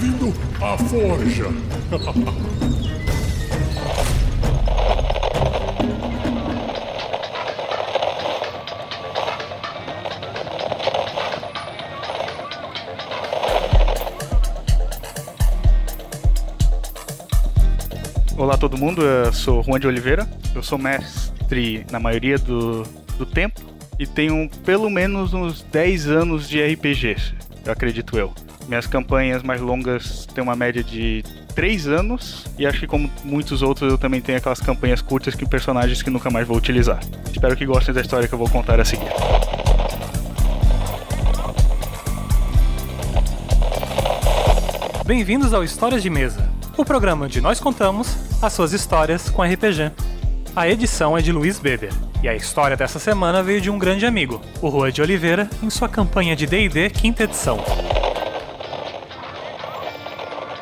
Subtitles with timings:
[0.00, 1.44] Bem-vindo à Forja.
[18.38, 22.84] Olá todo mundo, eu sou Juan de Oliveira, eu sou mestre na maioria do,
[23.18, 23.60] do tempo
[23.98, 27.16] e tenho pelo menos uns 10 anos de RPG,
[27.66, 28.32] eu acredito eu.
[28.68, 31.24] Minhas campanhas mais longas têm uma média de
[31.54, 35.44] 3 anos e acho que como muitos outros eu também tenho aquelas campanhas curtas que
[35.44, 37.00] personagens que nunca mais vou utilizar.
[37.32, 39.10] Espero que gostem da história que eu vou contar a seguir.
[45.04, 49.90] Bem-vindos ao Histórias de Mesa, o programa onde nós contamos as suas histórias com RPG.
[50.54, 54.06] A edição é de Luiz Beber, e a história dessa semana veio de um grande
[54.06, 57.58] amigo, o Rua de Oliveira, em sua campanha de D&D quinta edição.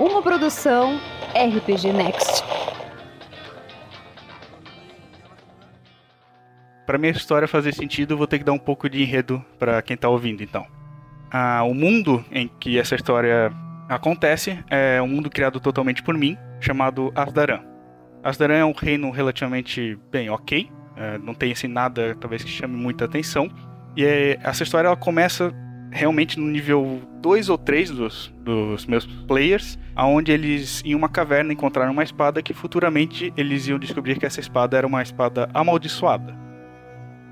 [0.00, 0.98] Uma produção
[1.34, 2.42] RPG Next.
[6.86, 9.98] Para minha história fazer sentido, vou ter que dar um pouco de enredo para quem
[9.98, 10.66] tá ouvindo, então.
[11.30, 13.52] Ah, o mundo em que essa história
[13.90, 17.60] acontece é um mundo criado totalmente por mim, chamado Asdaran.
[18.22, 22.74] Asdaran é um reino relativamente bem ok, é, não tem assim nada talvez que chame
[22.74, 23.50] muita atenção.
[23.94, 25.54] E é, essa história ela começa
[25.90, 31.52] realmente no nível 2 ou 3 dos, dos meus players, aonde eles em uma caverna
[31.52, 36.38] encontraram uma espada que futuramente eles iam descobrir que essa espada era uma espada amaldiçoada.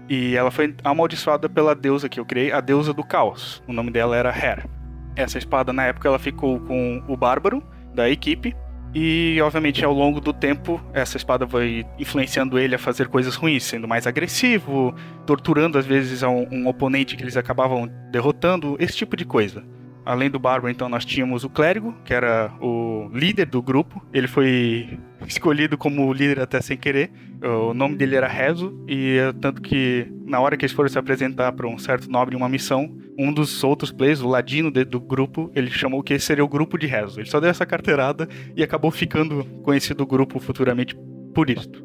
[0.08, 3.62] E ela foi amaldiçoada pela deusa que eu criei, a deusa do caos.
[3.68, 4.66] O nome dela era Her.
[5.14, 7.62] Essa espada na época ela ficou com o bárbaro
[7.94, 8.54] da equipe
[9.00, 13.62] e, obviamente, ao longo do tempo, essa espada vai influenciando ele a fazer coisas ruins,
[13.62, 14.92] sendo mais agressivo,
[15.24, 19.62] torturando às vezes um, um oponente que eles acabavam derrotando, esse tipo de coisa.
[20.08, 24.02] Além do Bárbaro, então, nós tínhamos o Clérigo, que era o líder do grupo.
[24.10, 27.10] Ele foi escolhido como líder até sem querer.
[27.42, 30.98] O nome dele era Rezo, e é tanto que na hora que eles foram se
[30.98, 34.98] apresentar para um certo nobre em uma missão, um dos outros players, o Ladino do
[34.98, 37.20] grupo, ele chamou que esse seria o grupo de Rezo.
[37.20, 40.96] Ele só deu essa carteirada e acabou ficando conhecido o grupo futuramente
[41.34, 41.84] por isto.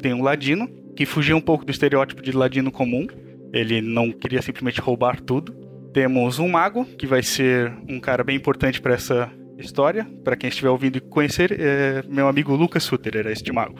[0.00, 3.08] Tem um Ladino, que fugia um pouco do estereótipo de Ladino comum.
[3.52, 5.63] Ele não queria simplesmente roubar tudo
[5.94, 10.04] temos um mago, que vai ser um cara bem importante para essa história.
[10.24, 13.78] Para quem estiver ouvindo e conhecer, é meu amigo Lucas Suter era este mago.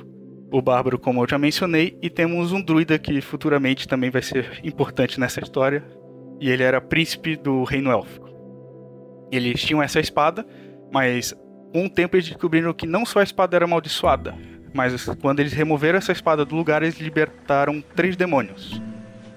[0.53, 4.61] O bárbaro, como eu já mencionei, e temos um druida que futuramente também vai ser
[4.63, 5.85] importante nessa história.
[6.41, 8.29] E ele era príncipe do reino élfico.
[9.33, 10.47] Eles tinham essa espada,
[10.93, 11.35] mas
[11.75, 14.37] o tempo eles descobriram que não só a espada era amaldiçoada,
[14.73, 18.81] mas quando eles removeram essa espada do lugar, eles libertaram três demônios.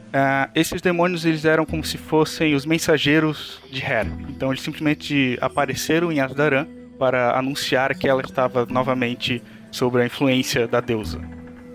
[0.08, 4.10] Uh, esses demônios eles eram como se fossem os mensageiros de Hera.
[4.30, 6.66] Então eles simplesmente apareceram em Asdaran
[6.98, 9.42] para anunciar que ela estava novamente
[9.72, 11.20] sob a influência da deusa.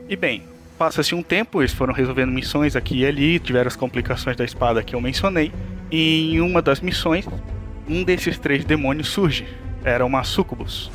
[0.09, 0.43] E bem,
[0.79, 4.83] passa-se um tempo, eles foram resolvendo missões aqui e ali, tiveram as complicações da espada
[4.83, 5.53] que eu mencionei.
[5.91, 7.29] E em uma das missões,
[7.89, 9.47] um desses três demônios surge.
[9.85, 10.91] Era uma sucubus.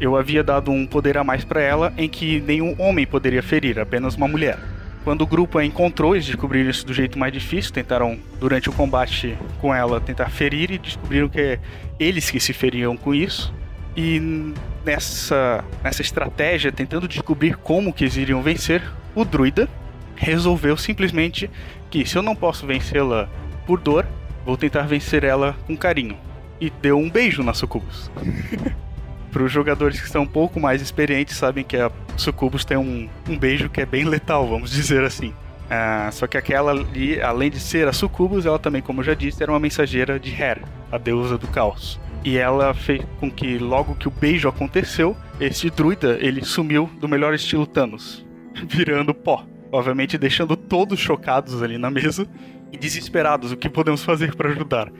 [0.00, 3.78] Eu havia dado um poder a mais para ela em que nenhum homem poderia ferir,
[3.78, 4.58] apenas uma mulher.
[5.04, 8.72] Quando o grupo a encontrou, eles descobriram isso do jeito mais difícil, tentaram, durante o
[8.72, 11.58] combate com ela, tentar ferir e descobriram que é
[11.98, 13.52] eles que se feriam com isso.
[13.96, 14.52] E
[14.84, 18.82] nessa, nessa estratégia, tentando descobrir como que eles iriam vencer,
[19.14, 19.68] o druida
[20.14, 21.50] resolveu simplesmente
[21.90, 23.28] que se eu não posso vencê-la
[23.66, 24.06] por dor,
[24.44, 26.16] vou tentar vencer ela com carinho.
[26.60, 28.10] E deu um beijo na Sucubus.
[29.30, 33.08] Para os jogadores que estão um pouco mais experientes, sabem que a Sucubus tem um,
[33.28, 35.32] um beijo que é bem letal, vamos dizer assim.
[35.68, 39.14] Ah, só que aquela ali, além de ser a Sucubus, ela também, como eu já
[39.14, 42.00] disse, era uma mensageira de Hera, a deusa do caos.
[42.24, 47.08] E ela fez com que logo que o beijo aconteceu, esse druida ele sumiu do
[47.08, 48.26] melhor estilo Thanos,
[48.66, 49.46] virando pó.
[49.72, 52.26] Obviamente deixando todos chocados ali na mesa
[52.72, 53.52] e desesperados.
[53.52, 54.90] O que podemos fazer para ajudar?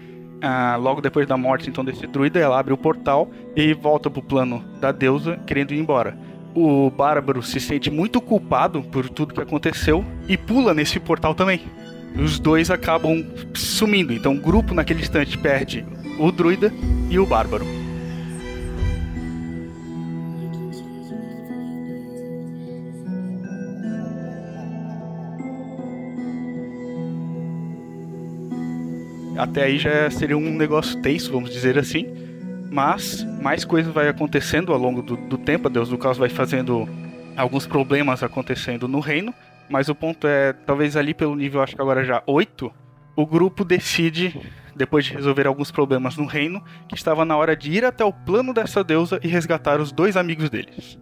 [0.42, 4.22] Ah, logo depois da morte então desse druida, ela abre o portal e volta pro
[4.22, 6.16] plano da deusa, querendo ir embora.
[6.54, 11.60] O bárbaro se sente muito culpado por tudo que aconteceu e pula nesse portal também.
[12.16, 15.87] Os dois acabam sumindo, então o grupo naquele instante perde
[16.19, 16.72] o druida
[17.08, 17.79] e o bárbaro.
[29.42, 32.06] Até aí já seria um negócio tenso, vamos dizer assim.
[32.70, 35.69] Mas mais coisas vai acontecendo ao longo do, do tempo.
[35.69, 36.88] A Deus do Caos vai fazendo
[37.37, 39.34] alguns problemas acontecendo no reino.
[39.69, 42.70] Mas o ponto é, talvez ali pelo nível, acho que agora já 8,
[43.16, 44.38] o grupo decide
[44.76, 48.12] depois de resolver alguns problemas no reino, que estava na hora de ir até o
[48.12, 50.98] plano dessa deusa e resgatar os dois amigos deles.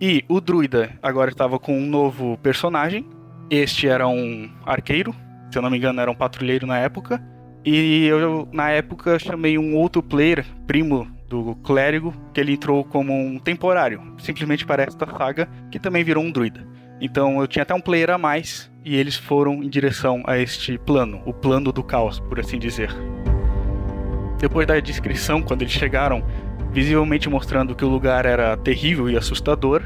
[0.00, 3.06] E o druida agora estava com um novo personagem.
[3.48, 5.14] Este era um arqueiro,
[5.50, 7.22] se eu não me engano, era um patrulheiro na época.
[7.64, 13.12] E eu, na época, chamei um outro player, primo do clérigo, que ele entrou como
[13.12, 16.66] um temporário, simplesmente para esta saga, que também virou um druida.
[17.00, 20.78] Então eu tinha até um player a mais e eles foram em direção a este
[20.78, 22.90] plano, o plano do caos, por assim dizer.
[24.38, 26.22] Depois da descrição, quando eles chegaram,
[26.70, 29.82] visivelmente mostrando que o lugar era terrível e assustador,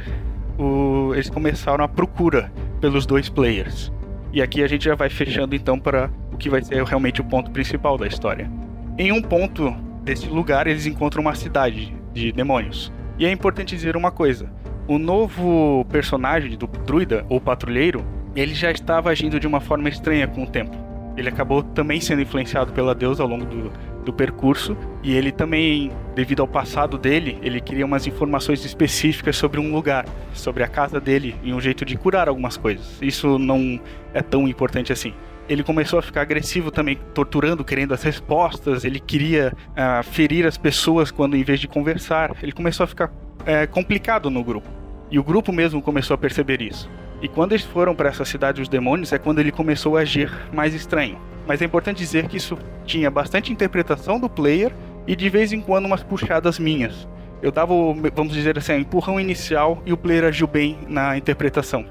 [0.59, 1.13] o...
[1.15, 3.93] eles começaram a procura pelos dois players.
[4.33, 7.50] E aqui a gente já vai fechando então para que vai ser realmente o ponto
[7.50, 8.50] principal da história.
[8.96, 9.70] Em um ponto
[10.02, 12.93] desse lugar, eles encontram uma cidade de demônios.
[13.19, 14.50] E é importante dizer uma coisa:
[14.87, 18.05] o novo personagem do druida ou patrulheiro,
[18.35, 20.76] ele já estava agindo de uma forma estranha com o tempo.
[21.17, 23.73] Ele acabou também sendo influenciado pela deusa ao longo do,
[24.05, 29.58] do percurso e ele também, devido ao passado dele, ele queria umas informações específicas sobre
[29.58, 33.02] um lugar, sobre a casa dele e um jeito de curar algumas coisas.
[33.02, 33.81] Isso não
[34.14, 35.12] é tão importante assim
[35.49, 38.85] ele começou a ficar agressivo também, torturando, querendo as respostas.
[38.85, 43.06] Ele queria uh, ferir as pessoas quando, em vez de conversar, ele começou a ficar
[43.09, 44.69] uh, complicado no grupo.
[45.11, 46.89] E o grupo mesmo começou a perceber isso.
[47.23, 50.31] E quando eles foram para essa cidade dos demônios é quando ele começou a agir
[50.53, 51.19] mais estranho.
[51.47, 54.71] Mas é importante dizer que isso tinha bastante interpretação do player
[55.06, 57.09] e de vez em quando umas puxadas minhas.
[57.41, 57.73] Eu dava,
[58.15, 61.87] vamos dizer assim, um empurrão inicial e o player agiu bem na interpretação.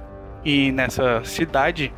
[0.46, 1.92] E nessa cidade,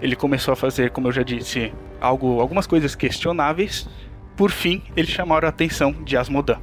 [0.00, 3.88] ele começou a fazer, como eu já disse, algo, algumas coisas questionáveis.
[4.36, 6.58] Por fim, eles chamaram a atenção de Asmodan.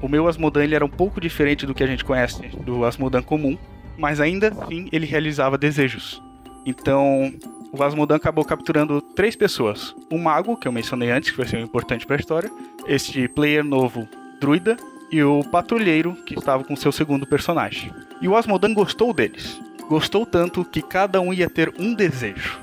[0.00, 3.22] O meu Asmodan ele era um pouco diferente do que a gente conhece do Asmodan
[3.22, 3.56] comum,
[3.96, 6.22] mas ainda assim ele realizava desejos.
[6.66, 7.32] Então,
[7.72, 11.60] o Asmodan acabou capturando três pessoas: o mago, que eu mencionei antes, que vai ser
[11.60, 12.50] importante para a história,
[12.86, 14.08] este player novo,
[14.40, 14.76] druida,
[15.10, 17.92] e o patrulheiro, que estava com seu segundo personagem.
[18.20, 19.60] E o Asmodan gostou deles.
[19.88, 22.58] Gostou tanto que cada um ia ter um desejo.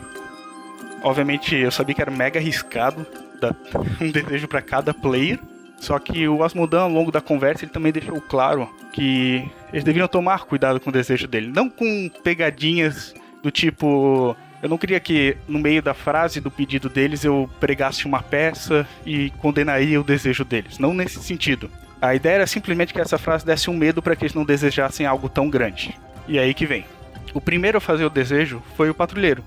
[1.03, 3.05] Obviamente, eu sabia que era mega arriscado
[3.39, 3.55] dar
[3.99, 5.39] um desejo para cada player.
[5.79, 10.07] Só que o Asmodan, ao longo da conversa, ele também deixou claro que eles deveriam
[10.07, 11.51] tomar cuidado com o desejo dele.
[11.53, 14.35] Não com pegadinhas do tipo.
[14.61, 18.87] Eu não queria que no meio da frase do pedido deles eu pregasse uma peça
[19.03, 20.77] e condenaria o desejo deles.
[20.77, 21.67] Não nesse sentido.
[21.99, 25.07] A ideia era simplesmente que essa frase desse um medo para que eles não desejassem
[25.07, 25.97] algo tão grande.
[26.27, 26.85] E é aí que vem.
[27.33, 29.43] O primeiro a fazer o desejo foi o patrulheiro.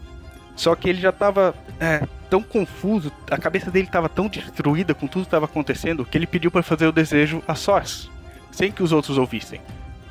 [0.57, 5.07] Só que ele já estava é, tão confuso, a cabeça dele estava tão destruída com
[5.07, 8.11] tudo que estava acontecendo, que ele pediu para fazer o desejo a sós,
[8.51, 9.61] sem que os outros ouvissem.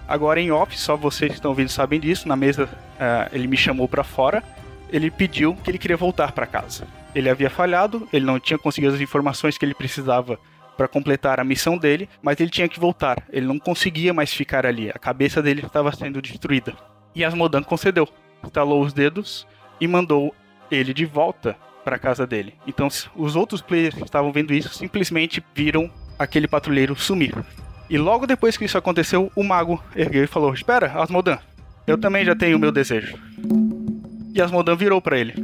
[0.08, 3.56] Agora em off, só vocês que estão ouvindo sabem disso, na mesa é, ele me
[3.56, 4.44] chamou para fora,
[4.90, 6.86] ele pediu que ele queria voltar para casa.
[7.16, 10.38] Ele havia falhado, ele não tinha conseguido as informações que ele precisava
[10.78, 13.24] para completar a missão dele, mas ele tinha que voltar.
[13.31, 16.74] Ele não conseguia mais ficar ali, a cabeça dele estava sendo destruída.
[17.15, 18.07] E Asmodan concedeu,
[18.44, 19.48] estalou os dedos
[19.80, 20.33] e mandou
[20.71, 22.54] ele de volta para casa dele.
[22.65, 27.36] Então, os outros players que estavam vendo isso simplesmente viram aquele patrulheiro sumir.
[27.89, 31.38] E logo depois que isso aconteceu, o mago ergueu e falou: Espera, Asmodan,
[31.86, 33.18] eu também já tenho o meu desejo.
[34.33, 35.36] E Asmodan virou para ele.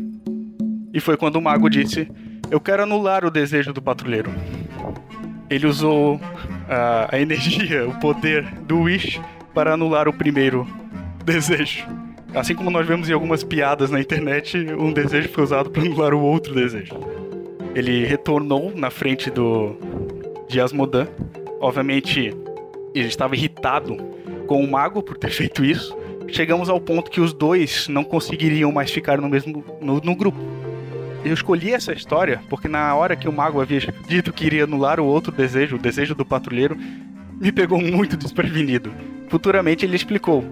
[0.94, 2.10] E foi quando o mago disse:
[2.50, 4.32] Eu quero anular o desejo do patrulheiro.
[5.50, 6.20] Ele usou
[6.68, 9.22] a, a energia, o poder do Wish
[9.54, 10.68] para anular o primeiro
[11.30, 11.86] desejo.
[12.34, 16.14] Assim como nós vemos em algumas piadas na internet, um desejo foi usado para anular
[16.14, 16.94] o outro desejo.
[17.76, 19.76] Ele retornou na frente do
[20.48, 21.08] de Asmodan.
[21.60, 22.36] Obviamente,
[22.96, 23.96] ele estava irritado
[24.48, 25.96] com o mago por ter feito isso.
[26.28, 30.40] Chegamos ao ponto que os dois não conseguiriam mais ficar no mesmo no, no grupo.
[31.24, 35.00] Eu escolhi essa história porque na hora que o mago havia dito que iria anular
[35.00, 36.78] o outro desejo, o desejo do patrulheiro,
[37.40, 38.92] me pegou muito desprevenido.
[39.30, 40.44] Futuramente ele explicou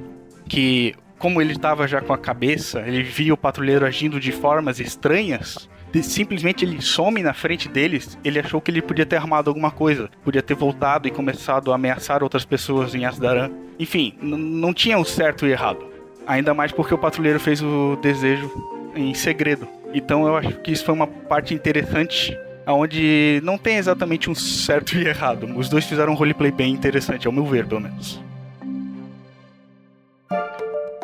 [0.47, 4.79] que como ele estava já com a cabeça, ele via o patrulheiro agindo de formas
[4.79, 5.69] estranhas,
[6.03, 10.09] simplesmente ele some na frente deles, ele achou que ele podia ter armado alguma coisa,
[10.23, 13.49] podia ter voltado e começado a ameaçar outras pessoas em Asdaran.
[13.79, 15.85] Enfim, não tinha o certo e errado.
[16.25, 18.51] Ainda mais porque o patrulheiro fez o desejo
[18.95, 19.67] em segredo.
[19.93, 22.37] Então eu acho que isso foi uma parte interessante
[22.67, 25.47] onde não tem exatamente um certo e errado.
[25.55, 28.21] Os dois fizeram um roleplay bem interessante, ao meu ver, pelo menos.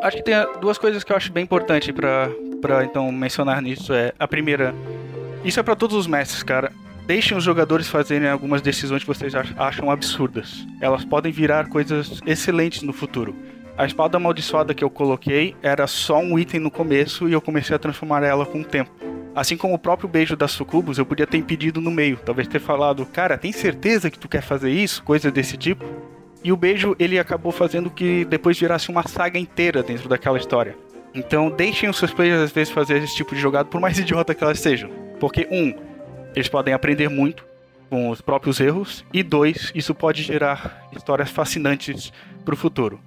[0.04, 4.12] Acho que tem duas coisas que eu acho bem importante para então mencionar nisso é
[4.20, 4.76] a primeira,
[5.46, 6.74] isso é para todos os mestres, cara.
[7.08, 10.68] Deixem os jogadores fazerem algumas decisões que vocês acham absurdas.
[10.82, 13.34] Elas podem virar coisas excelentes no futuro.
[13.78, 17.74] A espada amaldiçoada que eu coloquei era só um item no começo e eu comecei
[17.74, 18.92] a transformar ela com o tempo.
[19.34, 22.18] Assim como o próprio beijo da Sucubus, eu podia ter impedido no meio.
[22.18, 25.02] Talvez ter falado, cara, tem certeza que tu quer fazer isso?
[25.02, 25.86] Coisa desse tipo.
[26.44, 30.76] E o beijo, ele acabou fazendo que depois virasse uma saga inteira dentro daquela história.
[31.16, 34.36] Então, deixem os seus players às vezes fazer esse tipo de jogada, por mais idiota
[34.36, 34.90] que elas sejam.
[35.20, 35.74] Porque, um,
[36.36, 37.46] eles podem aprender muito
[37.90, 42.12] com os próprios erros, e dois, isso pode gerar histórias fascinantes
[42.44, 43.00] pro futuro.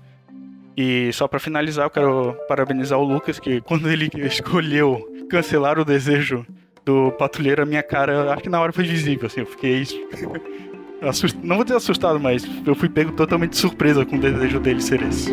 [0.76, 5.84] E só para finalizar, eu quero parabenizar o Lucas, que quando ele escolheu cancelar o
[5.84, 6.46] desejo
[6.84, 9.82] do patrulheiro, a minha cara, acho que na hora foi visível, assim, eu fiquei.
[11.02, 11.38] Assust...
[11.42, 15.02] Não vou dizer assustado, mas eu fui pego totalmente surpresa com o desejo dele ser
[15.02, 15.30] esse.